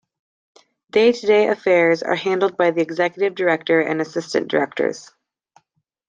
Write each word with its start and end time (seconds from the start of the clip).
Day-to-day 0.89 1.47
affairs 1.49 2.01
are 2.01 2.15
handled 2.15 2.57
by 2.57 2.71
the 2.71 2.81
Executive 2.81 3.35
Director 3.35 3.81
and 3.81 4.01
Assistant 4.01 4.47
Directors. 4.47 5.11